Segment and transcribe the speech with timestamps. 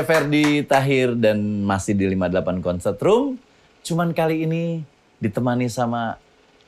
[0.00, 3.36] saya Ferdi Tahir dan masih di 58 Concert Room.
[3.84, 4.80] Cuman kali ini
[5.20, 6.16] ditemani sama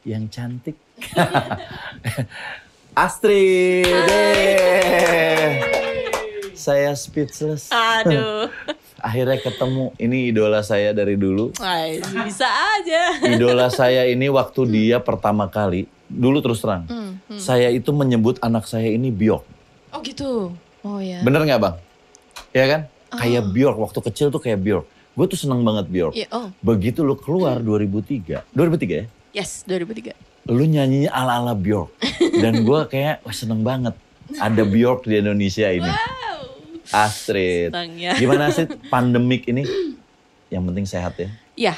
[0.05, 0.77] yang cantik.
[2.93, 3.89] Astrid.
[3.89, 5.65] Yeay.
[6.53, 7.73] Saya speechless.
[7.73, 8.53] Aduh.
[9.09, 9.97] Akhirnya ketemu.
[9.97, 11.57] Ini idola saya dari dulu.
[11.65, 13.17] Ay, bisa aja.
[13.33, 16.85] Idola saya ini waktu dia pertama kali, dulu terus terang.
[17.41, 19.41] Saya itu menyebut anak saya ini Biok.
[19.97, 20.53] Oh gitu.
[20.85, 21.25] Oh ya.
[21.25, 21.81] Bener nggak bang?
[22.53, 22.92] Ya kan?
[23.13, 24.87] Kayak Bjork, waktu kecil tuh kayak Bjork.
[25.13, 26.17] Gue tuh seneng banget Bjork.
[26.17, 26.49] Iya, oh.
[26.65, 29.05] Begitu lu keluar 2003, 2003 ya?
[29.37, 30.17] Yes, 2003.
[30.49, 31.93] Lu nyanyinya ala-ala Bjork.
[32.41, 33.93] Dan gue kayak, wah seneng banget.
[34.41, 35.93] Ada Bjork di Indonesia ini.
[36.91, 37.71] Astrid.
[37.73, 38.13] Senang ya.
[38.17, 39.65] Gimana sih pandemik ini?
[40.49, 41.29] Yang penting sehat ya.
[41.57, 41.75] Ya.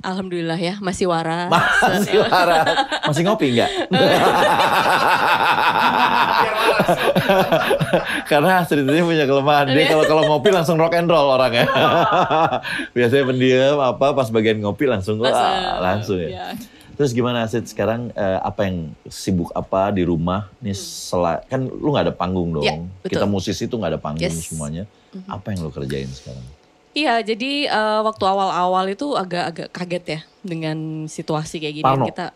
[0.00, 1.52] Alhamdulillah ya, masih waras.
[1.52, 2.64] Masih waras.
[3.04, 3.68] Masih ngopi nggak?
[8.30, 9.66] Karena ini punya kelemahan.
[9.70, 11.68] Dia kalau kalau ngopi langsung rock and roll orangnya.
[12.96, 16.28] Biasanya pendiam apa pas bagian ngopi langsung Langsung, langsung ya.
[16.28, 16.46] ya.
[16.96, 20.48] Terus gimana Astrid sekarang eh, apa yang sibuk apa di rumah?
[20.60, 22.64] Nih sela- kan lu nggak ada panggung dong.
[22.64, 23.16] Ya, betul.
[23.16, 24.48] Kita musisi tuh nggak ada panggung Yes.
[24.48, 24.84] Semuanya.
[25.24, 26.44] Apa yang lu kerjain sekarang?
[26.90, 31.86] Iya, jadi eh, waktu awal-awal itu agak-agak kaget ya dengan situasi kayak gini.
[31.86, 32.06] Parno.
[32.10, 32.26] Kita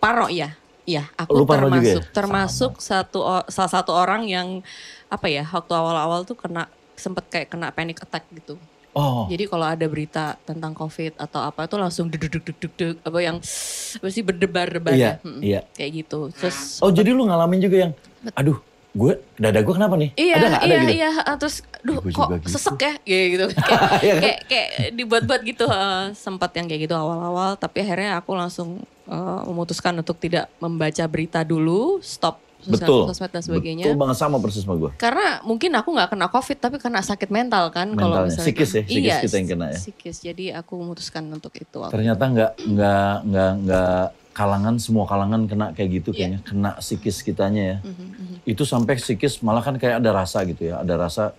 [0.00, 0.56] parno ya.
[0.88, 1.60] Iya, aku Lu juga ya?
[1.68, 3.20] termasuk termasuk satu
[3.52, 4.64] salah satu orang yang
[5.12, 6.64] apa ya, waktu awal-awal tuh kena
[6.96, 8.56] sempet kayak kena panic attack gitu.
[8.96, 12.96] Oh, Jadi kalau ada berita tentang COVID atau apa itu langsung duduk duduk duduk duduk
[13.04, 15.12] apa yang apa sih berdebar-debar Iya, ya.
[15.22, 15.40] Mm-mm.
[15.44, 15.60] iya.
[15.76, 16.18] Kayak gitu.
[16.34, 17.92] Terus oh jadi lu ngalamin juga yang,
[18.34, 18.58] aduh,
[18.90, 20.10] gue dada gue kenapa nih?
[20.16, 20.62] Iya, ada nggak?
[20.62, 20.94] Ada iya, gitu?
[20.96, 21.10] iya.
[21.20, 22.48] Ah, Terus, duh, Gue kok gitu.
[22.50, 23.44] sesek ya, kayak gitu.
[23.68, 24.22] Kayak, Iya kan?
[24.24, 25.64] kayak, kayak dibuat-buat gitu.
[25.68, 31.04] eh, sempat yang kayak gitu awal-awal, tapi akhirnya aku langsung eh, memutuskan untuk tidak membaca
[31.04, 33.06] berita dulu, stop Betul.
[33.06, 33.86] sosmed dan sebagainya.
[33.86, 34.90] Betul banget sama persis sama gue.
[34.98, 37.94] Karena mungkin aku nggak kena covid, tapi kena sakit mental kan.
[37.94, 38.34] kalau Mentalnya.
[38.34, 39.78] misalnya Psikis ya, psikis iya, kita yang kena ya.
[39.78, 41.78] Psikis, jadi aku memutuskan untuk itu.
[41.86, 44.02] Ternyata nggak nggak nggak nggak
[44.38, 46.18] kalangan semua kalangan kena kayak gitu Iya.
[46.22, 47.76] kayaknya kena psikis kitanya ya.
[47.82, 51.34] Mhm, Itu sampai psikis malah kan kayak ada rasa gitu ya, ada rasa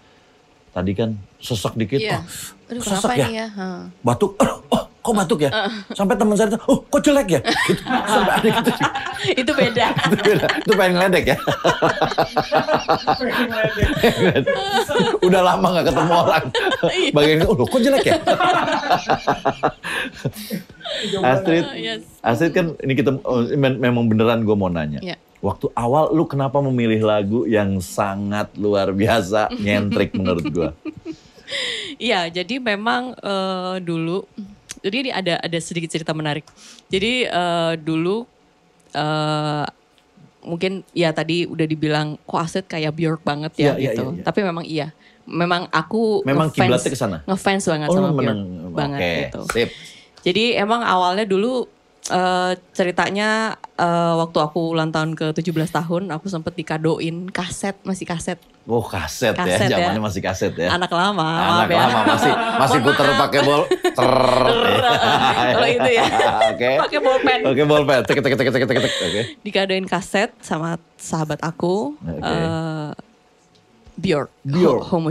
[0.69, 2.19] tadi kan sesak dikit, Iya.
[2.19, 2.23] oh
[2.69, 3.47] Aduh, sesak kenapa ya, ya?
[3.55, 3.67] Ha.
[4.03, 5.49] batuk, oh, oh, kok batuk ya?
[5.95, 7.41] Sampai teman saya tuh, oh kok jelek ya?
[7.67, 7.81] Gitu.
[7.87, 8.71] Sampai ada gitu.
[9.33, 9.85] itu beda.
[10.05, 11.37] itu beda, itu pengen ngeledek ya.
[15.25, 16.45] Udah lama gak ketemu orang.
[16.85, 17.11] Iya.
[17.15, 18.15] Bagian itu, oh kok jelek ya?
[21.21, 22.01] Astrid, Yes.
[22.19, 24.99] Astrid kan ini kita oh, mem- memang beneran gue mau nanya.
[24.99, 25.15] Iya.
[25.39, 30.69] Waktu awal lu kenapa memilih lagu yang sangat luar biasa nyentrik menurut gue?
[31.97, 34.27] Iya, jadi memang eh, dulu,
[34.79, 36.43] jadi ini ada ada sedikit cerita menarik.
[36.87, 38.27] Jadi eh, dulu
[38.91, 39.65] eh,
[40.41, 44.03] mungkin ya tadi udah dibilang kok Aset kayak Bjork banget ya iya, gitu.
[44.09, 44.23] iya, iya.
[44.23, 44.87] Tapi memang iya,
[45.25, 47.17] memang aku Memang ngefans- kiblatnya ke sana?
[47.23, 48.39] ngefans banget Oh, sama Bjork menang.
[48.71, 49.41] banget Oke, gitu.
[49.49, 49.69] sip.
[50.19, 51.63] Jadi emang awalnya dulu
[52.05, 53.29] eh, ceritanya
[53.75, 58.39] eh, waktu aku ulang tahun ke 17 tahun, aku sempet dikadoin kaset, masih kaset.
[58.69, 59.77] Oh kaset, Kaset ya, ya.
[59.81, 60.69] zamannya masih kaset ya.
[60.69, 61.25] Anak lama,
[61.57, 61.89] Anak ya.
[61.89, 63.61] lama masih masih puter pakai bol.
[63.65, 64.13] Ter.
[65.57, 66.05] Kalau itu ya.
[66.53, 66.71] Oke.
[66.77, 67.39] Pakai bolpen.
[67.49, 67.99] Oke bolpen.
[68.05, 68.93] Tek tek tek tek tek tek.
[69.01, 69.21] Oke.
[69.41, 72.21] dikadoin kaset sama sahabat aku Oke.
[72.21, 72.91] eh,
[73.97, 74.85] Bjork, Bjork.
[74.85, 75.01] Ho-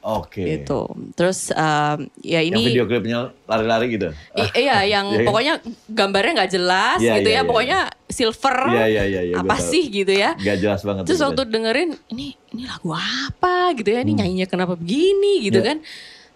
[0.00, 0.40] Oke.
[0.40, 0.88] gitu.
[1.12, 4.08] Terus em, ya Yang ini video klipnya lari-lari gitu.
[4.34, 5.26] i- iya yang Iya kan?
[5.28, 5.54] pokoknya
[5.86, 7.36] gambarnya nggak jelas Iya, gitu iya, ya.
[7.36, 7.42] iya.
[7.44, 9.20] Pokoknya silver Iya iya iya.
[9.22, 9.68] iya, apa tahu.
[9.68, 10.30] sih gitu ya.
[10.34, 11.02] Gak jelas banget.
[11.04, 11.26] Terus itu.
[11.26, 14.00] waktu dengerin ini ini lagu apa gitu ya.
[14.00, 15.64] Ini nyanyinya kenapa begini gitu Hmm.
[15.64, 15.70] Iya.
[15.70, 15.78] kan.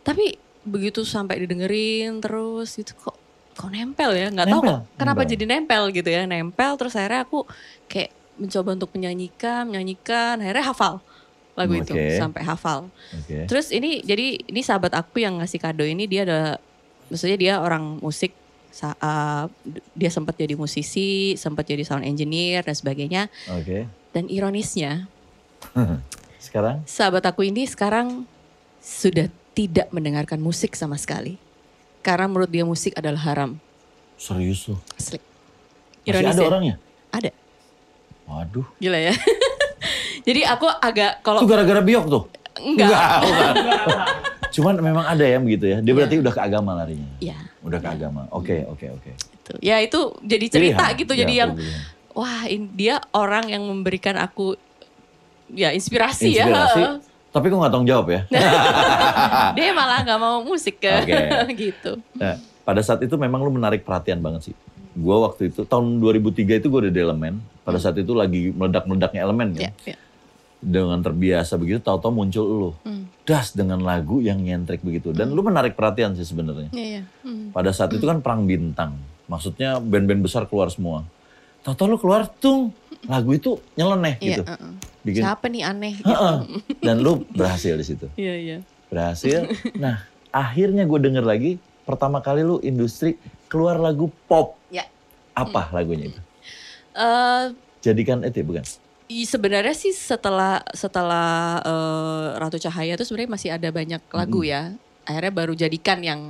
[0.02, 0.24] Tapi
[0.62, 3.16] begitu sampai didengerin terus gitu kok
[3.54, 4.62] kok nempel ya nggak tahu
[4.94, 5.30] kenapa nempel.
[5.30, 7.44] jadi nempel gitu ya nempel terus akhirnya aku
[7.84, 10.94] kayak mencoba untuk menyanyikan menyanyikan akhirnya hafal
[11.54, 12.18] lagu itu Oke.
[12.18, 13.46] sampai hafal Oke.
[13.46, 16.58] terus ini jadi ini sahabat aku yang ngasih kado ini dia ada
[17.06, 18.34] maksudnya dia orang musik
[18.68, 19.46] sa- uh,
[19.94, 23.86] dia sempat jadi musisi sempat jadi sound engineer dan sebagainya Oke.
[24.10, 25.06] dan ironisnya
[26.36, 28.28] Sekarang sahabat aku ini sekarang
[28.78, 31.40] sudah tidak mendengarkan musik sama sekali.
[32.04, 33.56] Karena menurut dia musik adalah haram.
[34.20, 34.76] serius tuh.
[34.92, 35.16] Asli.
[35.16, 36.48] Masih Ironis ada ya?
[36.52, 36.74] orangnya?
[37.08, 37.30] Ada.
[38.28, 38.66] Waduh.
[38.76, 39.14] Gila ya.
[40.24, 42.22] Jadi aku agak Itu kalau gara-gara biok tuh?
[42.56, 42.90] enggak.
[43.20, 43.54] bukan.
[44.48, 45.78] Cuman memang ada yang begitu ya.
[45.78, 45.94] Dia Iya.
[45.94, 47.10] berarti udah ke agama larinya.
[47.18, 48.30] Ya, Udah ke agama.
[48.30, 49.10] Oke, oke, oke.
[49.10, 49.52] itu.
[49.60, 50.98] Ya itu jadi cerita Pilihan.
[50.98, 51.12] gitu.
[51.12, 51.80] Ya, Jadi yang pilihan.
[52.12, 54.54] wah in- dia orang yang memberikan aku
[55.50, 56.80] ya inspirasi, Inspirasi.
[56.80, 56.90] ya.
[57.28, 58.20] Tapi kok nggak tanggung jawab ya?
[59.58, 61.18] dia malah nggak mau musik ke Oke.
[61.66, 61.92] gitu.
[62.14, 64.54] Nah, pada saat itu memang lu menarik perhatian banget sih.
[64.94, 67.42] Gue waktu itu tahun 2003 itu gue udah di elemen.
[67.60, 69.62] Pada saat itu lagi meledak-meledaknya elemen kan.
[69.66, 69.96] Ya, ya.
[70.64, 72.70] Dengan terbiasa begitu, tahu-tahu muncul lu.
[72.88, 73.04] Hmm.
[73.28, 75.12] Das dengan lagu yang nyentrik begitu.
[75.12, 76.72] Dan lu menarik perhatian sih sebenarnya.
[76.72, 77.02] Iya, iya.
[77.20, 77.52] Hmm.
[77.52, 78.96] Pada saat itu kan perang bintang.
[79.28, 81.04] Maksudnya band-band besar keluar semua.
[81.64, 82.72] Tahu-tahu lu keluar tuh
[83.04, 84.42] lagu itu nyeleneh Iya, gitu.
[84.48, 84.72] heeh.
[85.04, 86.08] Bikin Siapa nih aneh gitu.
[86.08, 86.36] Heeh.
[86.80, 88.06] Dan lu berhasil di situ.
[88.16, 88.58] Iya, iya.
[88.88, 89.48] Berhasil.
[89.84, 94.56] Nah, akhirnya gue denger lagi pertama kali lu industri keluar lagu pop.
[94.72, 94.88] Ya.
[95.36, 96.20] Apa lagunya itu?
[96.96, 97.44] Eh,
[97.84, 98.64] Jadikan itu bukan?
[99.22, 104.74] Sebenarnya sih setelah setelah eh, Ratu Cahaya tuh sebenarnya masih ada banyak lagu ya.
[105.06, 106.20] Akhirnya baru jadikan yang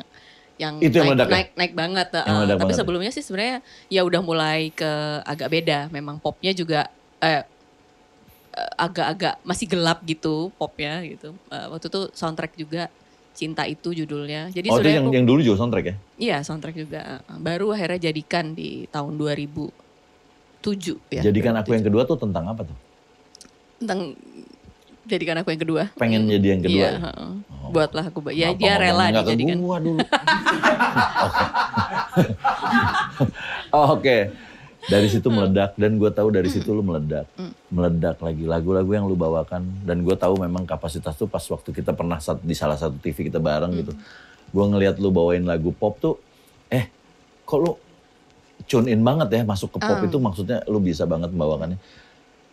[0.61, 1.33] yang Itu yang naik, ya?
[1.33, 2.09] naik naik banget.
[2.13, 2.25] eh.
[2.29, 2.79] Yang Tapi banget ya?
[2.85, 3.57] sebelumnya sih sebenarnya
[3.89, 4.91] ya udah mulai ke
[5.25, 5.79] agak beda.
[5.89, 6.85] Memang popnya juga
[7.25, 7.43] eh,
[8.79, 11.35] agak-agak masih gelap gitu popnya gitu.
[11.51, 12.93] Eh, waktu itu soundtrack juga
[13.35, 14.47] Cinta itu judulnya.
[14.55, 15.95] Jadi oh itu yang, aku- yang dulu juga soundtrack ya?
[16.15, 17.19] Iya soundtrack juga.
[17.43, 19.19] Baru akhirnya jadikan di tahun
[20.65, 21.21] 2007 ya.
[21.23, 22.77] Jadikan aku yang kedua tuh tentang apa tuh?
[23.77, 24.17] Tentang
[25.05, 25.83] jadikan aku yang kedua.
[25.95, 26.99] Pengen jadi yang kedua Iya, ya?
[27.05, 27.31] heeh.
[27.69, 28.19] buatlah aku.
[28.33, 29.57] Ya Kenapa dia rela dijadikan.
[29.61, 30.01] gua dulu.
[30.01, 31.45] Oke.
[33.71, 34.31] Oh, Oke.
[34.85, 37.25] Dari situ meledak dan gue tahu dari situ lu meledak,
[37.73, 41.97] meledak lagi lagu-lagu yang lu bawakan dan gue tahu memang kapasitas tuh pas waktu kita
[41.97, 43.97] pernah di salah satu TV kita bareng gitu,
[44.53, 46.21] gue ngelihat lu bawain lagu pop tuh,
[46.69, 46.93] eh
[47.49, 47.73] kok lu
[48.65, 50.03] tune in banget ya masuk ke pop Ah.
[50.03, 51.77] itu maksudnya lu bisa banget membawakannya.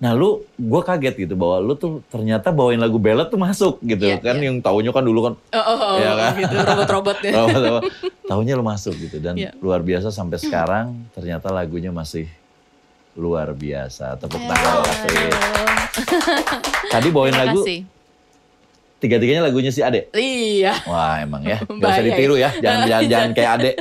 [0.02, 4.02] Nah lu, gue kaget gitu bahwa lu tuh ternyata bawain lagu ballad tuh masuk gitu
[4.02, 4.50] Iya, kan iya.
[4.50, 6.32] yang taunya kan dulu kan Oh, oh, oh, Iya kan?
[6.42, 7.32] gitu robot-robot ya.
[7.38, 7.78] Tahu-tahu.
[8.26, 9.54] Tahunya lu masuk gitu dan Iya.
[9.62, 12.26] luar biasa sampai sekarang ternyata lagunya masih
[13.14, 14.18] luar biasa.
[14.18, 14.82] Tepuk tangan.
[16.92, 17.80] Tadi bawain Terima lagu kasih.
[19.02, 20.14] Tiga-tiganya lagunya si Ade.
[20.14, 20.78] Iya.
[20.86, 22.62] Wah emang ya, nggak usah ditiru ya, ya.
[22.62, 23.72] jangan jangan, jangan kayak Ade.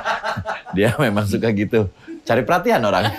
[0.78, 1.90] Dia memang suka gitu,
[2.22, 3.10] cari perhatian orang.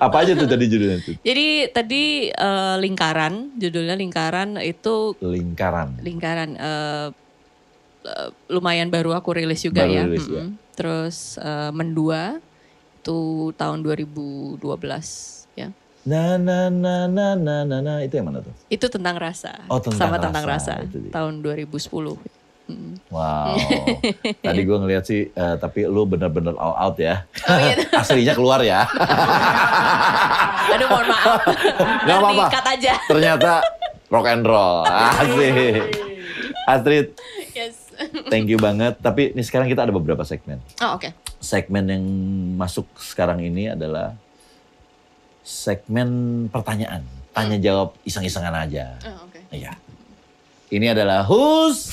[0.00, 1.14] Apa aja tuh tadi judulnya tuh?
[1.20, 5.98] Jadi tadi eh, lingkaran, judulnya lingkaran itu Lingkaran.
[6.00, 7.08] lingkaran eh,
[8.48, 10.02] lumayan baru aku rilis juga Baru ya.
[10.08, 10.42] rilis ya.
[10.42, 10.50] Mm-mm.
[10.74, 12.40] Terus eh, Mendua
[13.00, 13.20] itu
[13.54, 15.39] tahun 2012 ya.
[16.00, 18.54] Na na na na na na na itu yang mana tuh?
[18.72, 19.60] Itu tentang rasa.
[19.68, 20.74] Oh, tentang sama rasa, tentang rasa.
[21.12, 22.16] Tahun 2010.
[22.70, 22.92] Mm.
[23.10, 23.58] Wow.
[24.46, 27.26] Tadi gue ngeliat sih, eh, tapi lu bener-bener all out ya.
[27.44, 27.74] Oh, iya.
[28.00, 28.86] Aslinya keluar ya.
[30.72, 31.42] Aduh mohon maaf.
[32.06, 32.46] Gak apa-apa.
[32.78, 32.92] aja.
[33.10, 33.50] Ternyata
[34.08, 34.86] rock and roll.
[34.86, 35.84] Asik.
[36.64, 37.06] Astrid,
[37.50, 37.90] Yes.
[38.30, 38.96] thank you banget.
[39.02, 40.62] Tapi ini sekarang kita ada beberapa segmen.
[40.80, 41.10] Oh oke.
[41.42, 42.04] Segmen yang
[42.54, 44.14] masuk sekarang ini adalah
[45.50, 46.08] segmen
[46.54, 47.02] pertanyaan.
[47.34, 48.94] Tanya jawab iseng-isengan aja.
[49.02, 49.42] Oh, oke.
[49.50, 49.74] Iya.
[50.70, 51.90] Ini adalah Who's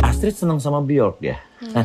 [0.00, 1.36] Astrid senang sama Bjork ya.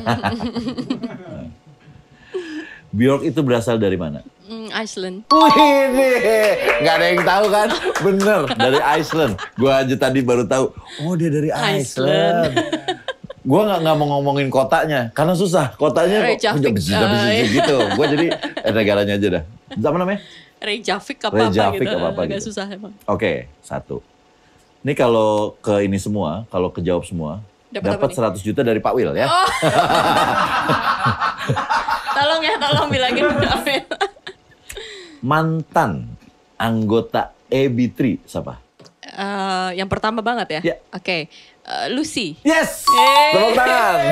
[2.95, 4.23] Bjork itu berasal dari mana?
[4.47, 5.23] Mm, Iceland.
[5.31, 7.69] Wih, nggak ada yang tahu kan?
[8.03, 9.39] Bener, dari Iceland.
[9.55, 10.75] Gua aja tadi baru tahu.
[11.07, 12.51] Oh dia dari Iceland.
[12.51, 12.99] Iceland.
[13.41, 15.73] Gua nggak nggak mau ngomongin kotanya, karena susah.
[15.73, 16.73] Kotanya kok Reykjavik.
[16.77, 17.45] bisa bisa Ah, iya.
[17.49, 17.75] gitu.
[17.97, 19.43] Gua jadi eh, negaranya aja dah.
[19.81, 20.19] Apa namanya?
[20.61, 21.89] Reykjavik apa apa gitu.
[21.89, 22.53] apa-apa Agak gitu.
[22.53, 22.93] susah emang.
[23.09, 24.05] Oke, satu.
[24.81, 28.21] Ini kalau ke ini semua, kalau kejawab semua, Dapat apa dapat nih?
[28.21, 28.33] Oh.
[28.37, 29.25] 100 juta dari Pak Wil ya.
[32.11, 33.25] Tolong ya, tolong bilangin.
[35.21, 36.13] Mantan
[36.55, 38.61] anggota EB3 siapa?
[39.01, 40.73] Eh, yang pertama banget ya.
[40.73, 40.75] Ya.
[40.93, 41.27] Oke.
[41.71, 42.35] Eh, Lucy.
[42.43, 42.83] Yes!
[42.83, 43.31] Yeay.
[43.31, 43.95] Tepuk tangan.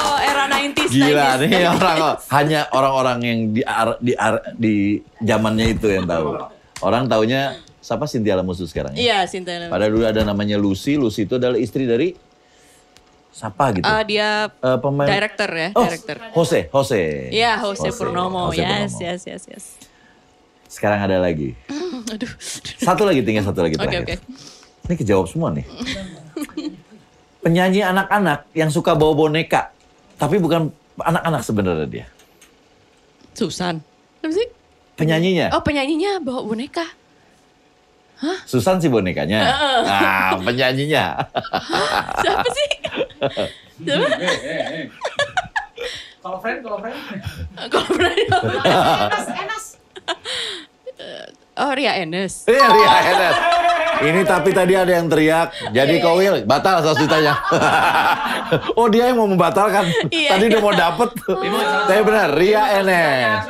[0.00, 0.90] Oh, era 90s.
[0.90, 1.40] Gila 90s.
[1.40, 4.74] nih orang hanya orang-orang yang di ar- di ar- di
[5.20, 6.42] zamannya itu yang tahu.
[6.80, 9.00] Orang taunya siapa Cynthia Lamusu sekarang ya?
[9.00, 9.68] Iya, Cynthia.
[9.68, 10.96] Padahal dulu ada namanya Lucy.
[10.96, 12.16] Lucy itu adalah istri dari
[13.30, 13.86] siapa gitu?
[13.86, 16.16] Eh, dia Eh, pemain director ya, Oh, director.
[16.34, 17.02] Jose, Jose.
[17.30, 18.50] Iya, Jose, Purnomo.
[18.50, 19.06] Jose yes, Purnomo.
[19.06, 19.64] yes, yes, yes.
[20.66, 21.54] Sekarang ada lagi.
[22.12, 22.30] Aduh.
[22.76, 24.18] Satu lagi tinggal satu lagi Oke, terakhir.
[24.18, 24.88] oke.
[24.88, 25.62] Ini kejawab semua nih.
[27.44, 29.72] Penyanyi anak-anak yang suka bawa boneka,
[30.20, 30.68] tapi bukan
[31.00, 32.06] anak-anak sebenarnya dia.
[33.32, 33.80] Susan.
[34.20, 34.48] Apa sih?
[35.00, 35.48] Penyanyinya.
[35.56, 36.84] Oh, penyanyinya bawa boneka.
[38.44, 39.40] Susan sih bonekanya.
[39.88, 41.24] Nah, penyanyinya.
[42.20, 42.70] Siapa sih?
[43.80, 44.08] Siapa?
[46.20, 46.96] Kalau friend, kalau friend.
[47.72, 48.24] Kalau berani.
[48.28, 49.64] Enas, enas.
[51.56, 52.44] Oh, Ria Enes.
[52.44, 53.36] Iya, Ria Enes.
[54.00, 55.52] Ini tapi tadi ada yang teriak.
[55.72, 57.34] Jadi kau Will, batal 100 jutanya.
[58.78, 59.86] oh dia yang mau membatalkan.
[60.08, 60.52] Iya, tadi iya.
[60.56, 61.08] udah mau dapet.
[61.86, 63.40] Tapi benar, Ria Enes.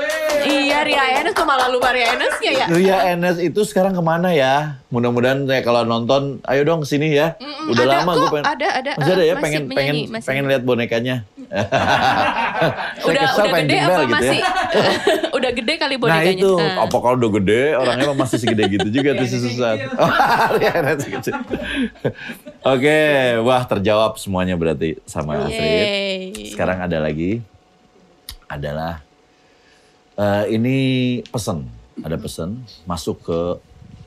[0.44, 1.32] Iya, Ria Enes.
[1.32, 2.66] Kok malah lupa Ria Enesnya ya?
[2.66, 4.82] Ria Enes itu sekarang ke mana ya?
[4.90, 7.38] Mudah-mudahan saya kalau nonton, ayo dong ke sini ya.
[7.70, 8.44] Udah ada lama kok, gue pengen.
[8.50, 8.90] ada, ada.
[8.98, 10.26] Masih ada ya, masih pengen pengen masih.
[10.26, 11.16] pengen lihat bonekanya.
[13.00, 14.34] Saya udah kesel udah pengen gede apa gitu ya.
[15.40, 16.32] Udah gede kali Nah bonekanya.
[16.36, 16.84] itu, Ah.
[16.84, 19.76] apa kalau udah gede, orangnya emang masih segede gitu juga tuh si Susan.
[20.54, 21.34] Riana sekecil.
[22.72, 22.98] Oke,
[23.40, 26.52] wah terjawab semuanya berarti sama Astrid.
[26.52, 27.40] Sekarang ada lagi,
[28.46, 29.00] adalah
[30.14, 30.76] eh, ini
[31.26, 31.64] pesan,
[32.00, 33.40] ada pesan masuk ke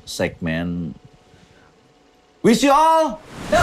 [0.04, 0.92] segmen
[2.42, 3.56] Wish you all 10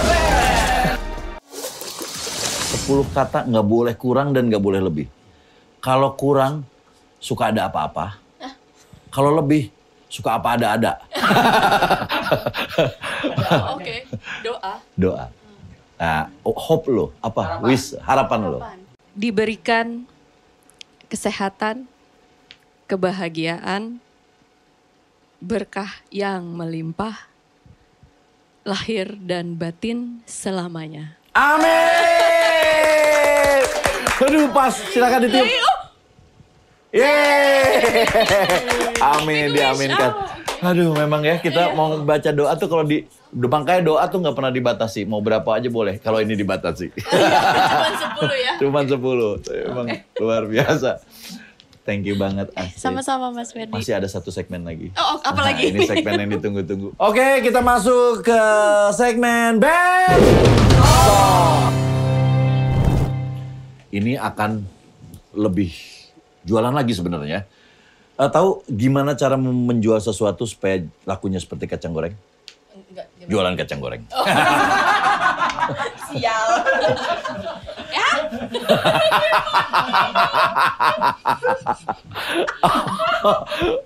[3.13, 5.05] kata nggak boleh kurang dan nggak boleh lebih.
[5.79, 6.67] Kalau kurang
[7.21, 8.17] suka ada apa-apa.
[9.13, 9.69] Kalau lebih
[10.11, 10.93] suka apa ada-ada.
[13.77, 14.09] Oke,
[14.43, 14.75] doa.
[14.99, 15.27] Doa.
[16.01, 17.61] Nah, oh, hope lo apa?
[17.61, 18.59] Wish harapan lo.
[19.13, 20.09] Diberikan
[21.13, 21.85] kesehatan,
[22.89, 24.01] kebahagiaan,
[25.39, 27.29] berkah yang melimpah,
[28.65, 31.21] lahir dan batin selamanya.
[31.37, 32.01] Amin.
[34.21, 35.70] Aduh pas, silakan ditiup.
[36.91, 38.03] Yeay.
[38.99, 40.11] Amin, diaminkan.
[40.61, 44.53] Aduh, memang ya kita mau baca doa tuh kalau di makanya doa tuh nggak pernah
[44.53, 45.07] dibatasi.
[45.07, 45.97] Mau berapa aja boleh.
[45.97, 46.91] Kalau ini dibatasi.
[46.93, 48.53] Cuma 10 ya.
[48.61, 49.71] Cuman 10.
[49.71, 49.87] Emang
[50.19, 51.01] luar biasa.
[51.81, 52.53] Thank you banget.
[52.77, 53.73] Sama-sama Mas Ferdi.
[53.73, 54.93] Masih ada satu segmen lagi.
[54.95, 55.73] Oh, apa Nah, lagi?
[55.73, 56.93] Ini segmen yang ditunggu-tunggu.
[57.09, 58.41] Oke, kita masuk ke
[58.93, 60.23] segmen Band
[60.77, 61.73] Song.
[63.91, 64.61] Ini akan
[65.33, 65.73] lebih
[66.45, 67.45] jualan lagi sebenarnya.
[68.21, 72.13] Eh, tahu gimana cara menjual sesuatu supaya lakunya seperti kacang goreng?
[73.31, 74.05] Jualan kacang goreng.
[76.11, 76.47] Sial.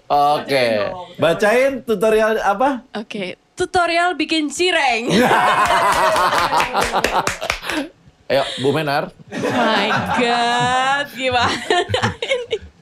[0.08, 0.64] Oke,
[1.18, 2.80] bacain tutorial apa?
[2.94, 5.10] Oke, tutorial bikin cireng.
[8.24, 9.12] Ayo, Bu Menar.
[9.28, 11.76] My God, gimana?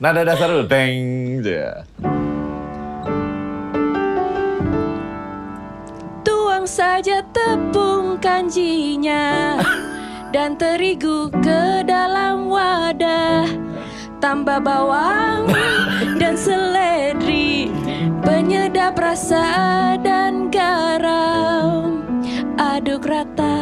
[0.03, 0.99] Nada dasar dulu, teng.
[1.47, 1.87] Ya.
[6.27, 9.63] Tuang saja tepung kanjinya
[10.35, 13.47] dan terigu ke dalam wadah.
[14.19, 15.47] Tambah bawang
[16.21, 17.71] dan seledri,
[18.27, 22.03] penyedap rasa dan garam.
[22.59, 23.55] Aduk rata.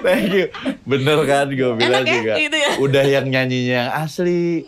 [0.00, 0.46] Thank you.
[0.82, 2.34] Bener kan gue bilang Enak ya, juga.
[2.36, 2.70] gitu ya?
[2.78, 4.66] Udah yang nyanyinya yang asli.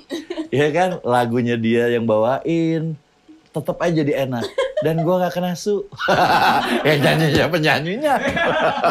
[0.49, 2.95] Ya kan, lagunya dia yang bawain.
[3.49, 4.45] Tetap aja jadi enak.
[4.79, 5.89] Dan gue gak kena su.
[6.87, 8.15] yang nyanyinya penyanyinya.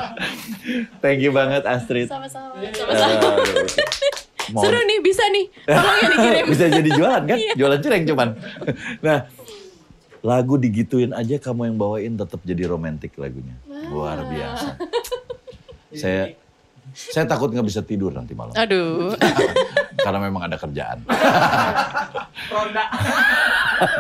[1.04, 2.08] Thank you banget Astrid.
[2.08, 2.60] Sama-sama.
[2.68, 3.40] Sama-sama.
[4.50, 5.46] mau- Seru nih, bisa nih.
[5.64, 6.46] Tolong ya dikirim.
[6.52, 7.38] Bisa jadi jualan kan?
[7.38, 7.54] Iya.
[7.56, 8.30] Jualan cireng cuman.
[9.00, 9.20] nah,
[10.20, 13.56] lagu digituin aja kamu yang bawain tetap jadi romantis lagunya.
[13.88, 14.76] Luar biasa.
[16.00, 16.22] Saya
[16.94, 18.56] saya takut nggak bisa tidur nanti malam.
[18.56, 19.14] Aduh.
[20.06, 21.04] Karena memang ada kerjaan.
[22.54, 22.84] Ronda.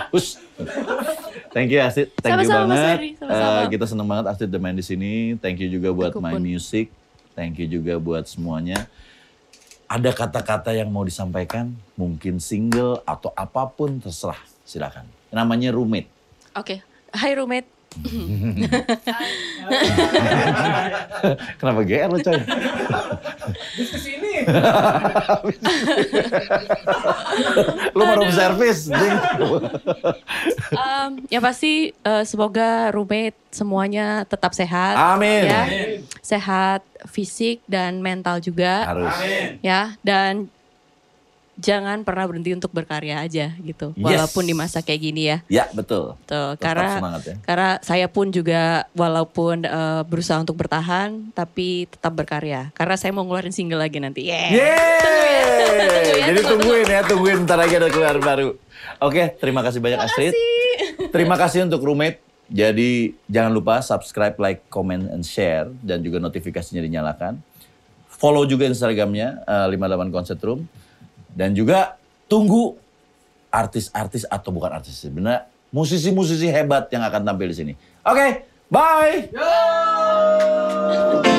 [0.17, 0.39] Us.
[1.53, 2.97] Thank you Astrid, thank you Sama-sama, Mas banget.
[2.97, 3.59] Ferry, sama-sama.
[3.61, 5.13] Eh, kita seneng banget Astrid udah main di sini.
[5.37, 6.37] Thank you juga buat My.
[6.39, 6.89] Music.
[7.37, 8.89] Thank you juga buat semuanya.
[9.87, 15.07] Ada kata-kata yang mau disampaikan, mungkin single atau apa pun terserah, silakan.
[15.31, 16.09] Namanya roommate.
[16.57, 16.81] Oke.
[17.13, 17.69] Hai roommate.
[21.59, 22.39] Kenapa GR lo coy?
[23.77, 24.33] Ke sini.
[27.97, 29.17] Lu mau room service, Ding.
[30.73, 34.95] Em, yang pasti eh, semoga roommate semuanya tetap sehat.
[34.97, 35.45] Amin.
[35.49, 35.63] Ya.
[36.21, 38.85] Sehat fisik dan mental juga.
[38.85, 39.13] Harus.
[39.65, 40.49] Ya, dan
[41.57, 43.91] jangan pernah berhenti untuk berkarya aja gitu.
[43.97, 44.05] Yes.
[44.05, 45.37] Walaupun di masa kayak gini ya.
[45.49, 46.13] Ya, betul.
[46.29, 47.35] Tuh, Tetap karena semangat ya.
[47.41, 52.69] karena saya pun juga walaupun eh, berusaha untuk bertahan tapi tetap berkarya.
[52.77, 54.29] Karena saya mau ngeluarin single lagi nanti.
[54.29, 54.53] Yeah.
[54.53, 56.31] Yeay!
[56.31, 58.53] Jadi tungguin ya, tungguin ntar lagi ada keluar baru.
[59.01, 60.33] Oke, terima kasih banyak Astrid.
[61.09, 62.21] Terima kasih untuk roommate.
[62.47, 65.67] Jadi jangan lupa subscribe, like, comment, and share.
[65.83, 67.43] Dan juga notifikasinya dinyalakan.
[68.07, 70.65] Follow juga Instagramnya, eh, 58 Concert Room.
[71.31, 71.95] Dan juga
[72.27, 72.75] tunggu
[73.51, 77.73] artis-artis atau bukan artis sebenarnya musisi-musisi hebat yang akan tampil di sini.
[78.03, 79.27] Oke, bye.
[79.31, 81.36] Yo.